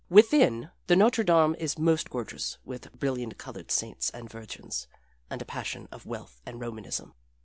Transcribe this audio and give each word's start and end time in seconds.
Within, 0.09 0.71
the 0.87 0.95
Notre 0.95 1.23
Dame 1.23 1.55
is 1.59 1.77
most 1.77 2.09
gorgeous 2.09 2.57
with 2.65 2.91
brilliant 2.91 3.37
colored 3.37 3.69
saints 3.69 4.09
and 4.09 4.27
Virgins 4.27 4.87
and 5.29 5.39
a 5.43 5.45
passion 5.45 5.87
of 5.91 6.07
wealth 6.07 6.41
and 6.43 6.59
Romanism. 6.59 7.13